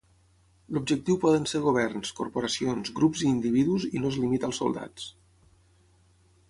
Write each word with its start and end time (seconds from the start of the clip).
L'objectiu 0.77 1.17
poden 1.25 1.45
ser 1.51 1.61
governs, 1.65 2.13
corporacions, 2.21 2.91
grups 3.01 3.23
i 3.27 3.31
individus, 3.35 3.87
i 3.99 4.03
no 4.05 4.13
es 4.15 4.19
limita 4.25 4.49
als 4.53 4.63
soldats. 4.65 5.09